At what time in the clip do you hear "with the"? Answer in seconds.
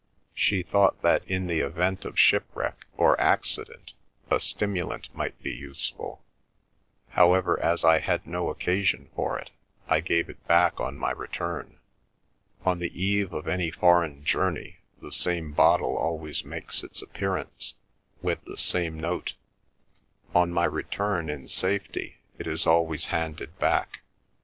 18.23-18.57